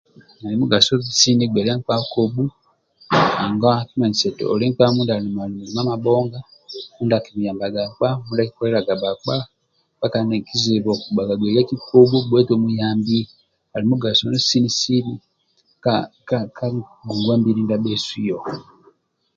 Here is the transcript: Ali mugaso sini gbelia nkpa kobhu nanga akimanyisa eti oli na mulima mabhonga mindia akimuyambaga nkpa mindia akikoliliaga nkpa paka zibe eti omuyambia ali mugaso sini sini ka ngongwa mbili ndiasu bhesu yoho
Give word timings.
Ali 0.43 0.55
mugaso 0.61 0.93
sini 1.19 1.43
gbelia 1.47 1.73
nkpa 1.77 1.95
kobhu 2.13 2.43
nanga 3.39 3.69
akimanyisa 3.81 4.25
eti 4.29 4.43
oli 4.53 4.65
na 4.69 4.85
mulima 4.95 5.87
mabhonga 5.89 6.39
mindia 6.95 7.17
akimuyambaga 7.19 7.79
nkpa 7.91 8.07
mindia 8.25 8.43
akikoliliaga 8.45 8.93
nkpa 8.97 9.35
paka 10.01 10.17
zibe 10.61 10.91
eti 11.61 11.75
omuyambia 12.55 13.27
ali 13.73 13.85
mugaso 13.91 14.23
sini 14.49 14.69
sini 14.79 15.13
ka 16.29 16.37
ngongwa 17.07 17.33
mbili 17.39 17.61
ndiasu 17.63 17.81
bhesu 17.87 18.17
yoho 18.27 18.49